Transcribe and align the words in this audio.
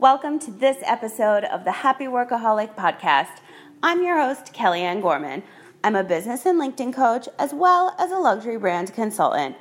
Welcome 0.00 0.38
to 0.38 0.50
this 0.50 0.78
episode 0.84 1.44
of 1.44 1.64
the 1.64 1.72
Happy 1.72 2.06
Workaholic 2.06 2.74
Podcast. 2.74 3.42
I'm 3.82 4.02
your 4.02 4.18
host, 4.18 4.54
Kellyanne 4.54 5.02
Gorman. 5.02 5.42
I'm 5.84 5.94
a 5.94 6.02
business 6.02 6.46
and 6.46 6.58
LinkedIn 6.58 6.94
coach 6.94 7.28
as 7.38 7.52
well 7.52 7.94
as 7.98 8.10
a 8.10 8.16
luxury 8.16 8.56
brand 8.56 8.94
consultant. 8.94 9.56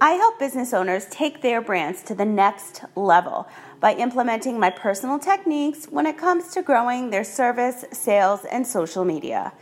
I 0.00 0.12
help 0.12 0.38
business 0.38 0.72
owners 0.72 1.04
take 1.10 1.42
their 1.42 1.60
brands 1.60 2.02
to 2.04 2.14
the 2.14 2.24
next 2.24 2.82
level 2.96 3.46
by 3.78 3.92
implementing 3.92 4.58
my 4.58 4.70
personal 4.70 5.18
techniques 5.18 5.84
when 5.90 6.06
it 6.06 6.16
comes 6.16 6.48
to 6.52 6.62
growing 6.62 7.10
their 7.10 7.22
service, 7.22 7.84
sales, 7.92 8.46
and 8.46 8.66
social 8.66 9.04
media. 9.04 9.52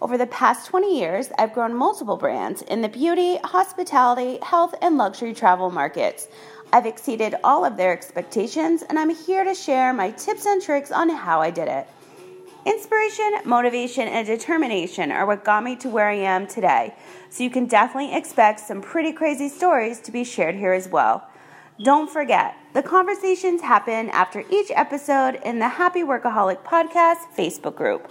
Over 0.00 0.16
the 0.16 0.26
past 0.28 0.70
20 0.70 0.98
years, 0.98 1.28
I've 1.36 1.52
grown 1.52 1.74
multiple 1.74 2.16
brands 2.16 2.62
in 2.62 2.80
the 2.80 2.88
beauty, 2.88 3.36
hospitality, 3.44 4.38
health, 4.40 4.74
and 4.80 4.96
luxury 4.96 5.34
travel 5.34 5.70
markets. 5.70 6.28
I've 6.72 6.86
exceeded 6.86 7.34
all 7.42 7.64
of 7.64 7.76
their 7.76 7.92
expectations, 7.92 8.82
and 8.82 8.98
I'm 8.98 9.10
here 9.10 9.44
to 9.44 9.54
share 9.54 9.92
my 9.92 10.10
tips 10.12 10.46
and 10.46 10.62
tricks 10.62 10.92
on 10.92 11.08
how 11.08 11.40
I 11.40 11.50
did 11.50 11.68
it. 11.68 11.88
Inspiration, 12.64 13.40
motivation, 13.44 14.06
and 14.06 14.26
determination 14.26 15.10
are 15.10 15.26
what 15.26 15.44
got 15.44 15.64
me 15.64 15.76
to 15.76 15.88
where 15.88 16.08
I 16.08 16.16
am 16.16 16.46
today, 16.46 16.94
so 17.30 17.42
you 17.42 17.50
can 17.50 17.66
definitely 17.66 18.14
expect 18.14 18.60
some 18.60 18.82
pretty 18.82 19.12
crazy 19.12 19.48
stories 19.48 19.98
to 20.00 20.12
be 20.12 20.24
shared 20.24 20.54
here 20.54 20.72
as 20.72 20.88
well. 20.88 21.26
Don't 21.82 22.10
forget, 22.10 22.54
the 22.74 22.82
conversations 22.82 23.62
happen 23.62 24.10
after 24.10 24.44
each 24.50 24.70
episode 24.74 25.40
in 25.44 25.58
the 25.58 25.68
Happy 25.68 26.02
Workaholic 26.02 26.62
Podcast 26.62 27.34
Facebook 27.36 27.74
group. 27.74 28.10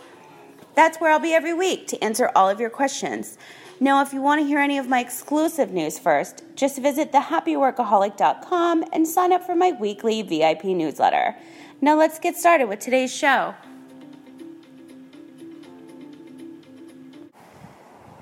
That's 0.73 0.97
where 0.99 1.11
I'll 1.11 1.19
be 1.19 1.33
every 1.33 1.53
week 1.53 1.87
to 1.87 2.03
answer 2.03 2.31
all 2.35 2.49
of 2.49 2.59
your 2.59 2.71
questions. 2.71 3.37
Now, 3.81 4.01
if 4.01 4.11
you 4.11 4.21
want 4.21 4.41
to 4.41 4.45
hear 4.45 4.59
any 4.59 4.77
of 4.77 4.89
my 4.89 4.99
exclusive 4.99 5.71
news 5.71 5.97
first, 5.97 6.43
just 6.53 6.79
visit 6.79 7.13
thehappyworkaholic.com 7.13 8.83
and 8.91 9.07
sign 9.07 9.31
up 9.31 9.45
for 9.45 9.55
my 9.55 9.71
weekly 9.71 10.21
VIP 10.21 10.65
newsletter. 10.65 11.37
Now, 11.79 11.95
let's 11.97 12.19
get 12.19 12.35
started 12.35 12.67
with 12.67 12.79
today's 12.79 13.15
show. 13.15 13.55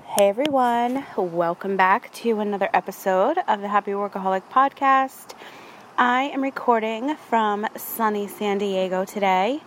Hey 0.06 0.28
everyone, 0.28 1.04
welcome 1.16 1.76
back 1.76 2.12
to 2.14 2.38
another 2.38 2.68
episode 2.72 3.38
of 3.48 3.60
the 3.60 3.68
Happy 3.68 3.90
Workaholic 3.92 4.42
Podcast. 4.52 5.34
I 5.96 6.22
am 6.22 6.40
recording 6.40 7.16
from 7.16 7.66
sunny 7.76 8.28
San 8.28 8.58
Diego 8.58 9.04
today. 9.04 9.60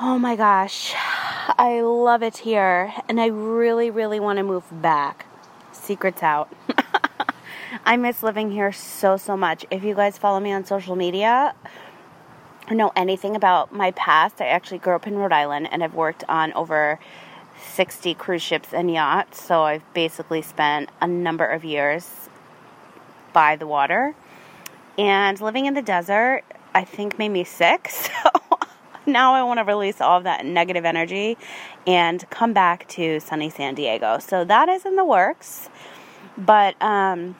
Oh 0.00 0.18
my 0.18 0.34
gosh, 0.34 0.94
I 1.56 1.80
love 1.80 2.22
it 2.22 2.38
here, 2.38 2.92
and 3.08 3.20
I 3.20 3.26
really, 3.26 3.90
really 3.90 4.20
want 4.20 4.36
to 4.36 4.42
move 4.42 4.64
back. 4.82 5.26
Secrets 5.72 6.22
out. 6.22 6.52
I 7.86 7.96
miss 7.96 8.22
living 8.22 8.50
here 8.50 8.72
so, 8.72 9.16
so 9.16 9.36
much. 9.36 9.64
If 9.70 9.82
you 9.82 9.94
guys 9.94 10.18
follow 10.18 10.40
me 10.40 10.52
on 10.52 10.64
social 10.66 10.94
media, 10.94 11.54
or 12.68 12.74
know 12.74 12.92
anything 12.94 13.34
about 13.34 13.72
my 13.72 13.92
past, 13.92 14.40
I 14.40 14.48
actually 14.48 14.78
grew 14.78 14.94
up 14.94 15.06
in 15.06 15.16
Rhode 15.16 15.32
Island 15.32 15.68
and 15.70 15.82
I've 15.82 15.94
worked 15.94 16.24
on 16.28 16.52
over 16.52 16.98
60 17.74 18.14
cruise 18.14 18.42
ships 18.42 18.72
and 18.72 18.90
yachts. 18.90 19.42
So 19.42 19.62
I've 19.62 19.94
basically 19.94 20.42
spent 20.42 20.90
a 21.00 21.06
number 21.06 21.46
of 21.46 21.64
years 21.64 22.28
by 23.32 23.56
the 23.56 23.66
water. 23.66 24.14
And 24.96 25.40
living 25.40 25.66
in 25.66 25.74
the 25.74 25.82
desert, 25.82 26.42
I 26.74 26.84
think 26.84 27.18
made 27.18 27.30
me 27.30 27.44
sick. 27.44 27.90
So 28.24 28.27
now 29.18 29.34
I 29.34 29.42
want 29.42 29.58
to 29.58 29.64
release 29.64 30.00
all 30.00 30.18
of 30.18 30.24
that 30.24 30.44
negative 30.44 30.84
energy 30.84 31.38
and 31.86 32.28
come 32.30 32.52
back 32.52 32.86
to 32.88 33.20
sunny 33.20 33.48
San 33.48 33.74
Diego. 33.74 34.18
So 34.18 34.44
that 34.44 34.68
is 34.68 34.84
in 34.84 34.96
the 34.96 35.04
works. 35.04 35.70
But 36.36 36.80
um, 36.82 37.34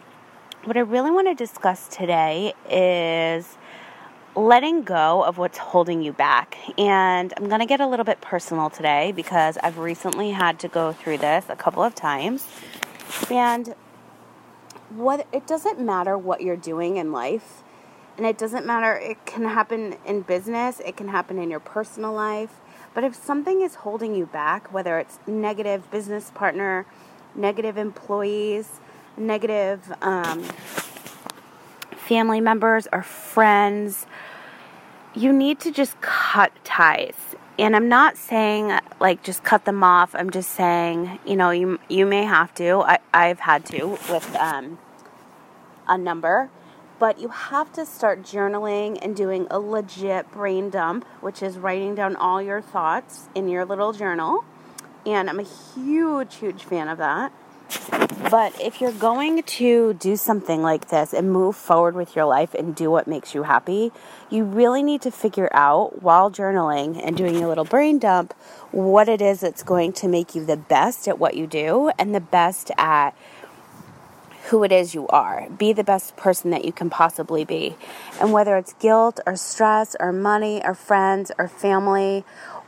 what 0.64 0.76
I 0.76 0.80
really 0.80 1.10
want 1.10 1.28
to 1.28 1.34
discuss 1.34 1.86
today 1.88 2.54
is 2.68 3.56
letting 4.34 4.82
go 4.82 5.22
of 5.24 5.36
what's 5.36 5.58
holding 5.58 6.02
you 6.02 6.12
back. 6.12 6.56
And 6.78 7.34
I'm 7.36 7.48
going 7.48 7.60
to 7.60 7.66
get 7.66 7.80
a 7.80 7.86
little 7.86 8.04
bit 8.04 8.20
personal 8.20 8.70
today 8.70 9.12
because 9.12 9.58
I've 9.58 9.78
recently 9.78 10.30
had 10.30 10.58
to 10.60 10.68
go 10.68 10.92
through 10.92 11.18
this 11.18 11.44
a 11.48 11.56
couple 11.56 11.82
of 11.82 11.94
times. 11.94 12.46
And 13.30 13.74
what 14.90 15.26
it 15.32 15.46
doesn't 15.46 15.78
matter 15.78 16.16
what 16.16 16.40
you're 16.40 16.56
doing 16.56 16.96
in 16.96 17.12
life. 17.12 17.62
And 18.18 18.26
it 18.26 18.36
doesn't 18.36 18.66
matter 18.66 18.94
it 18.96 19.24
can 19.24 19.44
happen 19.44 19.96
in 20.04 20.22
business, 20.22 20.80
it 20.84 20.96
can 20.96 21.08
happen 21.08 21.38
in 21.38 21.50
your 21.50 21.60
personal 21.60 22.12
life. 22.12 22.60
But 22.92 23.04
if 23.04 23.14
something 23.14 23.62
is 23.62 23.76
holding 23.76 24.14
you 24.14 24.26
back, 24.26 24.72
whether 24.72 24.98
it's 24.98 25.20
negative 25.26 25.88
business 25.90 26.32
partner, 26.34 26.84
negative 27.36 27.78
employees, 27.78 28.80
negative 29.16 29.92
um, 30.02 30.42
family 31.96 32.40
members 32.40 32.88
or 32.92 33.04
friends, 33.04 34.06
you 35.14 35.32
need 35.32 35.60
to 35.60 35.70
just 35.70 36.00
cut 36.00 36.52
ties. 36.64 37.14
And 37.56 37.76
I'm 37.76 37.88
not 37.88 38.16
saying 38.16 38.78
like 39.00 39.22
just 39.22 39.44
cut 39.44 39.64
them 39.64 39.84
off. 39.84 40.14
I'm 40.14 40.30
just 40.30 40.50
saying, 40.50 41.20
you 41.24 41.36
know, 41.36 41.50
you 41.50 41.78
you 41.88 42.06
may 42.06 42.24
have 42.24 42.54
to. 42.54 42.80
I 42.80 42.98
I've 43.12 43.40
had 43.40 43.64
to 43.66 43.98
with 44.10 44.34
um, 44.36 44.78
a 45.86 45.98
number, 45.98 46.50
but 46.98 47.18
you 47.20 47.28
have 47.28 47.72
to 47.74 47.86
start 47.86 48.22
journaling 48.22 48.98
and 49.02 49.14
doing 49.14 49.46
a 49.50 49.58
legit 49.58 50.30
brain 50.32 50.70
dump, 50.70 51.06
which 51.20 51.42
is 51.42 51.58
writing 51.58 51.94
down 51.94 52.16
all 52.16 52.42
your 52.42 52.60
thoughts 52.60 53.28
in 53.34 53.48
your 53.48 53.64
little 53.64 53.92
journal. 53.92 54.44
And 55.06 55.30
I'm 55.30 55.40
a 55.40 55.46
huge 55.74 56.36
huge 56.36 56.64
fan 56.64 56.88
of 56.88 56.98
that. 56.98 57.32
But 58.30 58.60
if 58.60 58.80
you're 58.80 58.92
going 58.92 59.42
to 59.42 59.94
do 59.94 60.16
something 60.16 60.62
like 60.62 60.88
this 60.88 61.14
and 61.14 61.32
move 61.32 61.56
forward 61.56 61.94
with 61.94 62.14
your 62.16 62.24
life 62.24 62.52
and 62.54 62.74
do 62.74 62.90
what 62.90 63.06
makes 63.06 63.34
you 63.34 63.44
happy, 63.44 63.92
you 64.28 64.44
really 64.44 64.82
need 64.82 65.02
to 65.02 65.10
figure 65.10 65.48
out 65.52 66.02
while 66.02 66.30
journaling 66.30 67.00
and 67.02 67.16
doing 67.16 67.42
a 67.42 67.48
little 67.48 67.64
brain 67.64 67.98
dump 67.98 68.34
what 68.70 69.08
it 69.08 69.22
is 69.22 69.40
that's 69.40 69.62
going 69.62 69.92
to 69.94 70.08
make 70.08 70.34
you 70.34 70.44
the 70.44 70.56
best 70.56 71.08
at 71.08 71.18
what 71.18 71.36
you 71.36 71.46
do 71.46 71.90
and 71.98 72.14
the 72.14 72.20
best 72.20 72.70
at 72.76 73.16
who 74.48 74.64
it 74.64 74.72
is 74.72 74.94
you 74.94 75.06
are. 75.08 75.48
Be 75.50 75.72
the 75.72 75.84
best 75.84 76.16
person 76.16 76.50
that 76.50 76.64
you 76.64 76.72
can 76.72 76.90
possibly 76.90 77.44
be. 77.44 77.76
And 78.20 78.32
whether 78.32 78.56
it's 78.56 78.72
guilt 78.74 79.20
or 79.26 79.36
stress 79.36 79.94
or 80.00 80.12
money 80.12 80.60
or 80.64 80.74
friends 80.74 81.30
or 81.38 81.48
family 81.48 82.24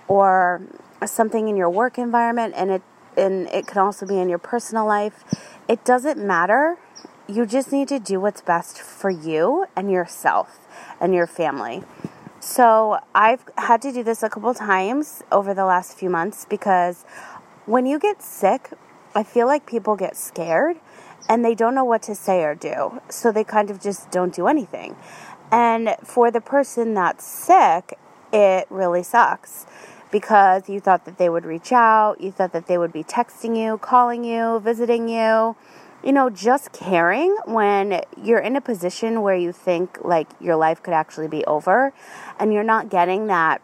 or 0.06 0.62
something 1.06 1.48
in 1.48 1.56
your 1.56 1.70
work 1.70 1.98
environment 1.98 2.54
and 2.56 2.70
it 2.70 2.82
and 3.16 3.48
it 3.48 3.66
can 3.66 3.78
also 3.78 4.06
be 4.06 4.18
in 4.18 4.28
your 4.28 4.38
personal 4.38 4.86
life. 4.86 5.24
It 5.68 5.84
doesn't 5.84 6.18
matter. 6.18 6.78
You 7.26 7.44
just 7.44 7.72
need 7.72 7.88
to 7.88 7.98
do 7.98 8.20
what's 8.20 8.41
best 8.41 8.80
for 8.80 9.10
you 9.10 9.66
and 9.74 9.91
yourself 9.91 10.66
and 11.00 11.12
your 11.12 11.26
family. 11.26 11.82
So, 12.38 12.98
I've 13.14 13.44
had 13.58 13.82
to 13.82 13.92
do 13.92 14.02
this 14.02 14.22
a 14.22 14.30
couple 14.30 14.54
times 14.54 15.22
over 15.30 15.52
the 15.52 15.66
last 15.66 15.98
few 15.98 16.08
months 16.08 16.47
because 16.48 17.04
when 17.66 17.84
you 17.84 17.98
get 17.98 18.22
sick, 18.22 18.70
I 19.14 19.24
feel 19.24 19.47
like 19.47 19.66
people 19.66 19.97
get 19.97 20.16
scared 20.16 20.78
and 21.28 21.44
they 21.44 21.54
don't 21.54 21.75
know 21.75 21.84
what 21.84 22.03
to 22.03 22.14
say 22.14 22.42
or 22.42 22.54
do. 22.54 23.00
So, 23.08 23.32
they 23.32 23.44
kind 23.44 23.70
of 23.70 23.81
just 23.81 24.10
don't 24.10 24.34
do 24.34 24.47
anything. 24.47 24.97
And 25.53 25.97
for 26.04 26.31
the 26.31 26.41
person 26.41 26.94
that's 26.94 27.25
sick, 27.25 27.98
it 28.32 28.66
really 28.70 29.03
sucks 29.03 29.66
because 30.10 30.69
you 30.69 30.80
thought 30.80 31.04
that 31.04 31.19
they 31.19 31.28
would 31.28 31.44
reach 31.44 31.72
out, 31.72 32.20
you 32.20 32.30
thought 32.30 32.53
that 32.53 32.66
they 32.66 32.78
would 32.78 32.92
be 32.92 33.04
texting 33.04 33.56
you, 33.56 33.78
calling 33.78 34.25
you, 34.25 34.60
visiting 34.60 35.09
you, 35.09 35.56
you 36.04 36.12
know, 36.12 36.30
just 36.30 36.72
caring 36.72 37.36
when 37.44 38.03
you're 38.20 38.41
in 38.41 38.56
a 38.56 38.60
position 38.60 39.22
where 39.22 39.36
you 39.36 39.53
think 39.53 39.98
like 40.03 40.28
your 40.41 40.56
life 40.56 40.82
could 40.82 40.94
actually 40.94 41.28
be 41.28 41.44
over 41.44 41.92
and 42.38 42.53
you're 42.53 42.64
not 42.64 42.88
getting 42.88 43.26
that 43.26 43.60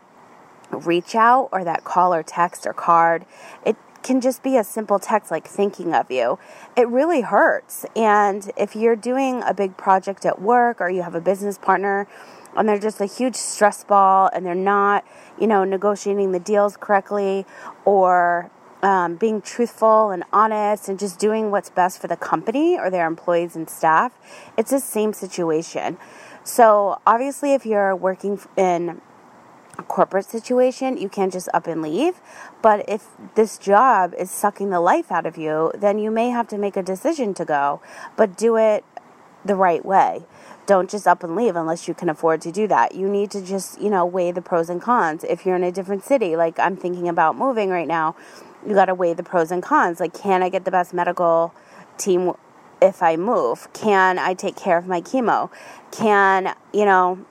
reach 0.71 1.15
out 1.15 1.49
or 1.53 1.65
that 1.65 1.85
call 1.85 2.13
or 2.13 2.23
text 2.23 2.67
or 2.67 2.73
card. 2.73 3.25
It 3.65 3.77
can 4.07 4.21
just 4.21 4.43
be 4.45 4.57
a 4.57 4.63
simple 4.63 5.01
text 5.01 5.33
like 5.33 5.49
thinking 5.49 5.93
of 5.93 6.11
you. 6.11 6.39
It 6.77 6.89
really 6.89 7.23
hurts. 7.23 7.85
And 7.97 8.53
if 8.57 8.77
you're 8.77 8.95
doing 8.95 9.43
a 9.43 9.53
big 9.53 9.77
project 9.77 10.25
at 10.25 10.41
work 10.41 10.81
or 10.81 10.89
you 10.89 11.03
have 11.03 11.17
a 11.17 11.21
business 11.21 11.59
partner 11.59 12.07
and 12.57 12.69
they're 12.69 12.79
just 12.79 13.01
a 13.01 13.07
huge 13.07 13.35
stress 13.35 13.83
ball 13.83 14.31
and 14.33 14.47
they're 14.47 14.55
not, 14.55 15.05
you 15.41 15.49
know, 15.49 15.65
negotiating 15.65 16.31
the 16.31 16.39
deals 16.39 16.77
correctly 16.77 17.45
or 17.85 18.49
um, 18.83 19.17
being 19.17 19.43
truthful 19.43 20.11
and 20.11 20.23
honest 20.33 20.89
and 20.89 21.01
just 21.01 21.19
doing 21.19 21.51
what's 21.51 21.71
best 21.71 22.01
for 22.01 22.07
the 22.07 22.17
company 22.17 22.79
or 22.79 22.91
their 22.91 23.09
employees 23.09 23.57
and 23.57 23.69
staff, 23.69 24.17
it's 24.57 24.71
the 24.71 24.81
same 24.81 25.13
situation. 25.13 25.99
So, 26.45 27.01
obviously, 27.05 27.55
if 27.55 27.67
you're 27.67 27.97
working 27.97 28.39
in 28.57 29.01
corporate 29.83 30.27
situation, 30.27 30.97
you 30.97 31.09
can't 31.09 31.33
just 31.33 31.49
up 31.55 31.67
and 31.67 31.83
leave. 31.83 32.21
But 32.63 32.89
if 32.89 33.09
this 33.35 33.59
job 33.59 34.15
is 34.19 34.31
sucking 34.31 34.71
the 34.71 34.81
life 34.81 35.11
out 35.13 35.27
of 35.27 35.37
you, 35.37 35.73
then 35.75 35.99
you 35.99 36.11
may 36.11 36.31
have 36.31 36.49
to 36.49 36.59
make 36.59 36.77
a 36.77 36.83
decision 36.83 37.35
to 37.35 37.45
go, 37.45 37.81
but 38.17 38.37
do 38.37 38.57
it 38.57 38.85
the 39.45 39.55
right 39.55 39.85
way 39.85 40.25
don't 40.67 40.91
just 40.91 41.07
up 41.07 41.23
and 41.23 41.35
leave 41.35 41.57
unless 41.57 41.89
you 41.89 41.95
can 41.95 42.09
afford 42.09 42.43
to 42.43 42.53
do 42.53 42.67
that. 42.67 42.95
You 42.95 43.09
need 43.09 43.31
to 43.31 43.41
just, 43.41 43.81
you 43.81 43.89
know, 43.89 44.05
weigh 44.05 44.33
the 44.33 44.43
pros 44.43 44.69
and 44.69 44.83
cons. 44.83 45.25
If 45.25 45.47
you're 45.47 45.57
in 45.57 45.65
a 45.65 45.73
different 45.73 46.05
city, 46.05 46.37
like 46.37 46.59
I'm 46.59 46.77
thinking 46.77 47.09
about 47.09 47.37
moving 47.37 47.71
right 47.71 47.87
now, 47.87 48.17
you 48.67 48.75
got 48.75 48.87
to 48.87 48.95
weigh 48.95 49.15
the 49.15 49.23
pros 49.23 49.51
and 49.51 49.63
cons. 49.63 50.01
Like, 50.01 50.13
can 50.13 50.43
I 50.43 50.49
get 50.49 50.65
the 50.65 50.71
best 50.71 50.93
medical 50.93 51.55
team 51.97 52.33
if 52.83 53.03
I 53.03 53.17
move? 53.17 53.73
Can 53.73 54.19
I 54.19 54.35
take 54.35 54.57
care 54.57 54.77
of 54.77 54.87
my 54.87 55.01
chemo? 55.01 55.51
Can, 55.93 56.55
you 56.73 56.85
know, 56.85 57.25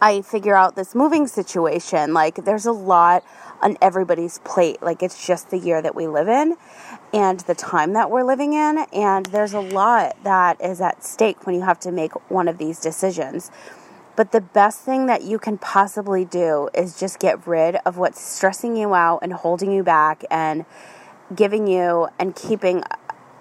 I 0.00 0.22
figure 0.22 0.54
out 0.54 0.76
this 0.76 0.94
moving 0.94 1.26
situation. 1.26 2.12
Like, 2.12 2.44
there's 2.44 2.66
a 2.66 2.72
lot 2.72 3.24
on 3.62 3.76
everybody's 3.80 4.38
plate. 4.40 4.82
Like, 4.82 5.02
it's 5.02 5.26
just 5.26 5.50
the 5.50 5.58
year 5.58 5.80
that 5.80 5.94
we 5.94 6.06
live 6.06 6.28
in 6.28 6.56
and 7.12 7.40
the 7.40 7.54
time 7.54 7.92
that 7.94 8.10
we're 8.10 8.24
living 8.24 8.52
in. 8.52 8.86
And 8.92 9.26
there's 9.26 9.54
a 9.54 9.60
lot 9.60 10.22
that 10.24 10.60
is 10.60 10.80
at 10.80 11.04
stake 11.04 11.46
when 11.46 11.54
you 11.54 11.62
have 11.62 11.80
to 11.80 11.92
make 11.92 12.12
one 12.30 12.48
of 12.48 12.58
these 12.58 12.80
decisions. 12.80 13.50
But 14.16 14.32
the 14.32 14.40
best 14.40 14.80
thing 14.80 15.06
that 15.06 15.22
you 15.22 15.38
can 15.38 15.58
possibly 15.58 16.24
do 16.24 16.68
is 16.74 16.98
just 16.98 17.18
get 17.18 17.46
rid 17.46 17.76
of 17.84 17.96
what's 17.96 18.20
stressing 18.20 18.76
you 18.76 18.94
out 18.94 19.20
and 19.22 19.32
holding 19.32 19.72
you 19.72 19.82
back 19.82 20.24
and 20.30 20.64
giving 21.34 21.66
you 21.66 22.08
and 22.18 22.36
keeping 22.36 22.84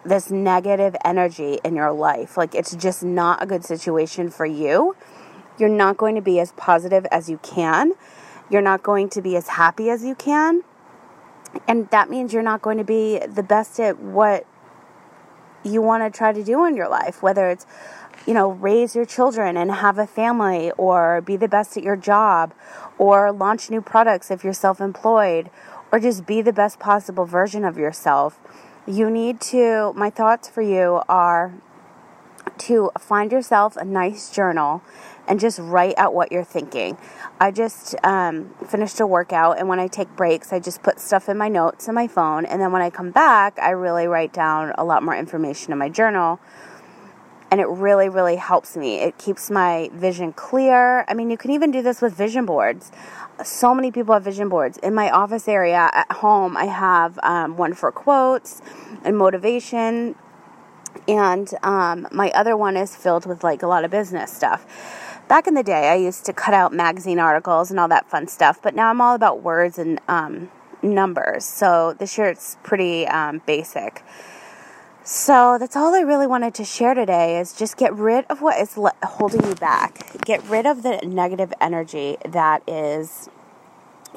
this 0.04 0.32
negative 0.32 0.96
energy 1.06 1.60
in 1.64 1.76
your 1.76 1.92
life. 1.92 2.38
Like, 2.38 2.56
it's 2.56 2.76
just 2.76 3.04
not 3.04 3.44
a 3.44 3.46
good 3.46 3.64
situation 3.64 4.30
for 4.30 4.46
you. 4.46 4.96
You're 5.58 5.70
not 5.70 5.98
going 5.98 6.16
to 6.16 6.22
be 6.22 6.40
as 6.40 6.52
positive 6.54 7.06
as 7.12 7.30
you 7.30 7.40
can. 7.44 7.94
You're 8.50 8.62
not 8.62 8.84
going 8.84 9.10
to 9.10 9.22
be 9.22 9.36
as 9.36 9.50
happy 9.50 9.90
as 9.90 10.04
you 10.04 10.16
can. 10.16 10.64
And 11.68 11.90
that 11.92 12.10
means 12.10 12.34
you're 12.34 12.44
not 12.44 12.62
going 12.62 12.78
to 12.78 12.84
be 12.84 13.20
the 13.20 13.44
best 13.44 13.80
at 13.80 14.00
what 14.00 14.46
you 15.64 15.82
want 15.82 16.04
to 16.04 16.16
try 16.16 16.34
to 16.34 16.44
do 16.44 16.66
in 16.66 16.76
your 16.76 16.90
life, 16.90 17.22
whether 17.22 17.50
it's, 17.50 17.66
you 18.26 18.34
know, 18.34 18.50
raise 18.52 18.96
your 18.96 19.06
children 19.06 19.56
and 19.56 19.72
have 19.72 19.98
a 19.98 20.08
family, 20.08 20.72
or 20.72 21.22
be 21.22 21.36
the 21.38 21.48
best 21.48 21.78
at 21.78 21.84
your 21.84 21.96
job, 21.96 22.54
or 22.98 23.32
launch 23.32 23.70
new 23.70 23.82
products 23.82 24.32
if 24.32 24.44
you're 24.44 24.54
self 24.54 24.82
employed, 24.82 25.50
or 25.92 26.00
just 26.00 26.26
be 26.26 26.42
the 26.42 26.54
best 26.54 26.80
possible 26.80 27.26
version 27.26 27.64
of 27.64 27.78
yourself. 27.78 28.40
You 28.86 29.10
need 29.10 29.40
to, 29.42 29.94
my 29.96 30.10
thoughts 30.10 30.50
for 30.50 30.62
you 30.62 31.02
are 31.08 31.54
to 32.60 32.92
find 33.00 33.32
yourself 33.32 33.76
a 33.78 33.86
nice 33.86 34.32
journal 34.32 34.82
and 35.28 35.40
just 35.40 35.60
write 35.60 35.98
out 35.98 36.14
what 36.14 36.32
you're 36.32 36.44
thinking. 36.44 36.98
I 37.40 37.52
just 37.52 37.96
um, 38.04 38.54
finished 38.68 39.00
a 39.00 39.08
workout, 39.08 39.58
and 39.58 39.68
when 39.70 39.80
I 39.80 39.88
take 39.88 40.14
breaks, 40.16 40.52
I 40.52 40.60
just 40.60 40.84
put 40.84 41.00
stuff 41.00 41.30
in 41.30 41.38
my 41.38 41.48
notes 41.48 41.88
in 41.88 41.96
my 41.96 42.08
phone, 42.08 42.46
and 42.46 42.62
then 42.62 42.72
when 42.72 42.82
I 42.82 42.90
come 42.90 43.12
back, 43.12 43.58
I 43.60 43.72
really 43.72 44.08
write 44.08 44.34
down 44.34 44.74
a 44.78 44.84
lot 44.84 45.04
more 45.04 45.16
information 45.16 45.72
in 45.72 45.80
my 45.80 45.90
journal. 45.90 46.40
And 47.52 47.62
it 47.62 47.68
really, 47.68 48.10
really 48.10 48.38
helps 48.38 48.76
me. 48.76 48.96
It 48.96 49.20
keeps 49.20 49.52
my 49.52 49.92
vision 49.94 50.34
clear. 50.34 51.06
I 51.08 51.14
mean, 51.14 51.30
you 51.30 51.38
can 51.38 51.52
even 51.52 51.70
do 51.70 51.84
this 51.84 52.02
with 52.02 52.16
vision 52.16 52.48
boards. 52.48 52.92
So 53.44 53.76
many 53.76 53.92
people 53.92 54.16
have 54.16 54.24
vision 54.24 54.50
boards. 54.50 54.80
In 54.80 54.96
my 54.96 55.12
office 55.12 55.48
area 55.48 55.92
at 55.94 56.12
home, 56.14 56.58
I 56.58 56.66
have 56.66 57.20
um, 57.22 57.56
one 57.56 57.76
for 57.76 57.92
quotes 57.92 58.64
and 59.04 59.16
motivation, 59.16 60.16
and 61.08 61.54
um, 61.64 62.08
my 62.12 62.32
other 62.32 62.56
one 62.56 62.78
is 62.78 62.96
filled 62.96 63.26
with 63.26 63.44
like 63.44 63.64
a 63.64 63.68
lot 63.68 63.84
of 63.86 63.92
business 63.92 64.32
stuff 64.32 64.66
back 65.28 65.48
in 65.48 65.54
the 65.54 65.64
day, 65.64 65.90
I 65.90 65.96
used 65.96 66.26
to 66.26 66.34
cut 66.34 66.54
out 66.54 66.74
magazine 66.74 67.20
articles 67.20 67.72
and 67.72 67.80
all 67.80 67.88
that 67.88 68.10
fun 68.10 68.28
stuff, 68.28 68.62
but 68.62 68.76
now 68.76 68.90
I'm 68.90 69.02
all 69.02 69.16
about 69.16 69.42
words 69.42 69.80
and 69.80 70.00
um, 70.08 70.52
numbers. 70.82 71.46
So 71.46 71.96
this 71.98 72.18
year 72.18 72.30
it's 72.30 72.58
pretty 72.64 73.08
um, 73.08 73.42
basic. 73.46 74.04
So 75.04 75.58
that's 75.60 75.76
all 75.76 75.94
I 75.94 76.00
really 76.00 76.28
wanted 76.28 76.54
to 76.56 76.64
share 76.64 76.94
today 76.94 77.40
is 77.40 77.54
just 77.54 77.78
get 77.78 77.94
rid 77.94 78.26
of 78.30 78.42
what 78.42 78.60
is 78.60 78.78
le- 78.78 78.94
holding 79.04 79.44
you 79.44 79.56
back. 79.56 80.22
Get 80.24 80.44
rid 80.48 80.66
of 80.66 80.84
the 80.84 80.98
negative 81.04 81.54
energy 81.60 82.18
that 82.26 82.64
is 82.68 83.30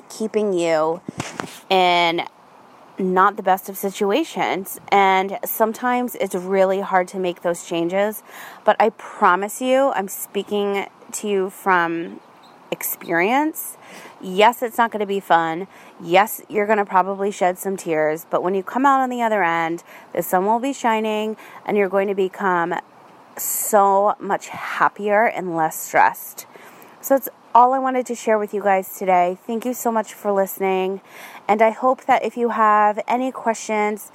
keeping 0.09 0.53
you 0.53 1.01
in 1.69 2.23
not 2.99 3.37
the 3.37 3.43
best 3.43 3.69
of 3.69 3.77
situations. 3.77 4.81
And 4.89 5.39
sometimes 5.45 6.15
it's 6.17 6.35
really 6.35 6.81
hard 6.81 7.09
to 7.09 7.19
make 7.19 7.43
those 7.43 7.67
changes. 7.67 8.23
But 8.65 8.77
I 8.81 8.91
promise 8.91 9.61
you, 9.61 9.93
I'm 9.95 10.09
speaking 10.09 10.87
to 11.13 11.29
you 11.29 11.51
from 11.51 12.21
experience. 12.71 13.77
Yes, 14.21 14.63
it's 14.63 14.79
not 14.79 14.91
going 14.91 15.01
to 15.01 15.07
be 15.07 15.21
fun. 15.21 15.69
Yes, 16.03 16.41
you're 16.49 16.67
going 16.67 16.79
to 16.79 16.85
probably 16.85 17.31
shed 17.31 17.59
some 17.59 17.77
tears. 17.77 18.27
But 18.29 18.43
when 18.43 18.55
you 18.55 18.63
come 18.63 18.87
out 18.87 19.01
on 19.01 19.11
the 19.11 19.23
other 19.23 19.43
end, 19.43 19.83
the 20.13 20.23
sun 20.23 20.47
will 20.47 20.59
be 20.59 20.73
shining 20.73 21.37
and 21.65 21.77
you're 21.77 21.89
going 21.89 22.09
to 22.09 22.15
become 22.15 22.75
so 23.37 24.15
much 24.19 24.49
happier 24.49 25.25
and 25.27 25.55
less 25.55 25.79
stressed. 25.79 26.47
So 27.01 27.17
it's 27.17 27.29
all 27.57 27.73
I 27.73 27.79
wanted 27.79 28.05
to 28.09 28.15
share 28.15 28.39
with 28.39 28.53
you 28.53 28.63
guys 28.63 28.99
today. 28.99 29.39
Thank 29.47 29.65
you 29.65 29.73
so 29.73 29.91
much 29.91 30.13
for 30.13 30.31
listening. 30.31 31.01
And 31.49 31.63
I 31.63 31.71
hope 31.71 32.05
that 32.05 32.23
if 32.23 32.37
you 32.37 32.51
have 32.51 33.01
any 33.09 33.33
questions, 33.33 34.13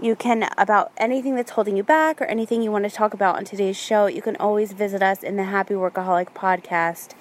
you 0.00 0.14
can 0.14 0.48
about 0.56 0.92
anything 0.96 1.34
that's 1.34 1.50
holding 1.50 1.76
you 1.76 1.82
back 1.82 2.22
or 2.22 2.24
anything 2.26 2.62
you 2.62 2.70
want 2.70 2.84
to 2.84 2.90
talk 2.92 3.12
about 3.12 3.34
on 3.34 3.44
today's 3.44 3.76
show, 3.76 4.06
you 4.06 4.22
can 4.22 4.36
always 4.36 4.70
visit 4.70 5.02
us 5.02 5.24
in 5.24 5.34
the 5.34 5.42
Happy 5.42 5.74
Workaholic 5.74 6.34
podcast 6.34 7.14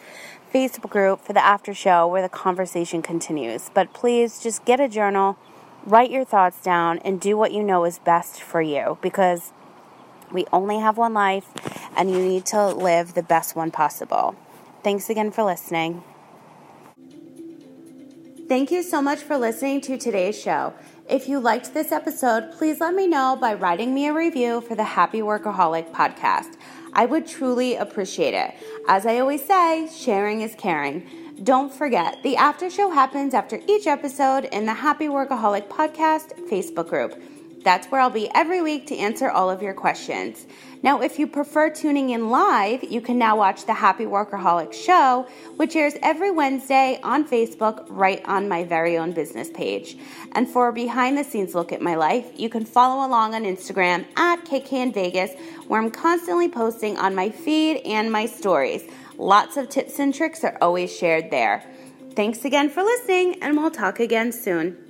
Facebook 0.54 0.92
group 0.92 1.22
for 1.22 1.34
the 1.34 1.44
after 1.44 1.74
show 1.74 2.06
where 2.06 2.22
the 2.22 2.30
conversation 2.30 3.02
continues. 3.02 3.72
But 3.74 3.94
please 3.94 4.40
just 4.40 4.66
get 4.66 4.80
a 4.80 4.88
journal, 4.88 5.40
write 5.88 6.12
your 6.12 6.24
thoughts 6.24 6.62
down, 6.62 7.00
and 7.00 7.20
do 7.20 7.36
what 7.36 7.52
you 7.52 7.64
know 7.64 7.84
is 7.84 7.98
best 7.98 8.44
for 8.44 8.62
you 8.62 9.00
because 9.02 9.52
we 10.32 10.46
only 10.54 10.78
have 10.78 10.98
one 10.98 11.16
life 11.16 11.50
and 11.98 12.12
you 12.12 12.20
need 12.20 12.46
to 12.46 12.68
live 12.68 13.16
the 13.16 13.24
best 13.24 13.56
one 13.56 13.72
possible. 13.72 14.36
Thanks 14.84 15.10
again 15.10 15.32
for 15.32 15.44
listening. 15.44 16.04
Thank 18.50 18.70
you 18.70 18.84
so 18.84 19.02
much 19.02 19.20
for 19.20 19.38
listening 19.38 19.80
to 19.82 19.98
today's 19.98 20.40
show. 20.40 20.74
If 21.10 21.30
you 21.30 21.40
liked 21.40 21.74
this 21.74 21.92
episode, 21.92 22.52
please 22.52 22.82
let 22.82 22.94
me 22.94 23.08
know 23.08 23.38
by 23.40 23.54
writing 23.54 23.94
me 23.94 24.08
a 24.08 24.14
review 24.14 24.60
for 24.62 24.76
the 24.76 24.84
Happy 24.84 25.20
Workaholic 25.20 25.92
podcast. 25.92 26.58
I 26.92 27.06
would 27.06 27.26
truly 27.26 27.76
appreciate 27.76 28.34
it. 28.34 28.54
As 28.88 29.06
I 29.06 29.20
always 29.20 29.46
say, 29.46 29.90
sharing 29.96 30.42
is 30.42 30.54
caring. 30.56 31.10
Don't 31.42 31.74
forget, 31.74 32.22
the 32.22 32.36
after 32.36 32.70
show 32.70 32.92
happens 32.92 33.34
after 33.34 33.62
each 33.68 33.88
episode 33.88 34.46
in 34.46 34.66
the 34.66 34.74
Happy 34.74 35.08
Workaholic 35.08 35.68
podcast 35.68 36.34
Facebook 36.50 36.90
group. 36.90 37.22
That's 37.64 37.88
where 37.88 38.02
I'll 38.02 38.10
be 38.10 38.30
every 38.36 38.62
week 38.62 38.88
to 38.88 38.98
answer 38.98 39.30
all 39.30 39.50
of 39.50 39.62
your 39.62 39.74
questions. 39.74 40.46
Now, 40.84 41.02
if 41.02 41.18
you 41.18 41.28
prefer 41.28 41.70
tuning 41.70 42.10
in 42.10 42.30
live, 42.30 42.84
you 42.84 43.00
can 43.00 43.18
now 43.18 43.38
watch 43.38 43.66
the 43.66 43.74
Happy 43.74 44.04
Workaholic 44.04 44.74
Show, 44.74 45.26
which 45.56 45.78
airs 45.78 45.94
every 46.02 46.30
Wednesday 46.30 47.00
on 47.04 47.26
Facebook 47.26 47.86
right 47.88 48.22
on 48.26 48.50
my 48.50 48.66
very 48.66 48.98
own 48.98 49.14
business 49.14 49.50
page. 49.50 49.98
And 50.34 50.50
for 50.50 50.68
a 50.68 50.74
behind 50.74 51.18
the 51.18 51.24
scenes 51.24 51.56
look 51.56 51.72
at 51.72 51.82
my 51.82 51.96
life, 51.96 52.30
you 52.36 52.50
can 52.50 52.66
follow 52.66 53.08
along 53.08 53.34
on 53.34 53.44
Instagram 53.44 54.06
at 54.18 54.44
KK 54.44 54.74
in 54.74 54.92
Vegas, 54.92 55.32
where 55.70 55.82
I'm 55.82 55.90
constantly 55.90 56.50
posting 56.50 56.98
on 56.98 57.16
my 57.16 57.30
feed 57.30 57.78
and 57.86 58.12
my 58.12 58.26
stories. 58.26 58.84
Lots 59.18 59.56
of 59.56 59.70
tips 59.70 60.00
and 60.00 60.14
tricks 60.14 60.44
are 60.44 60.58
always 60.62 60.94
shared 60.94 61.32
there. 61.32 61.64
Thanks 62.14 62.44
again 62.44 62.70
for 62.70 62.84
listening, 62.84 63.42
and 63.42 63.56
we'll 63.56 63.72
talk 63.72 64.02
again 64.02 64.34
soon. 64.34 64.83